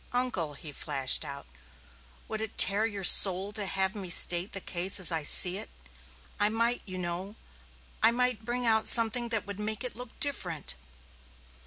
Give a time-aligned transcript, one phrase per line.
[0.13, 1.45] Uncle," he flashed out,
[2.27, 5.69] "would it tear your soul to have me state the case as I see it?
[6.39, 7.35] I might, you know
[8.01, 10.73] I might bring out something that would make it look different."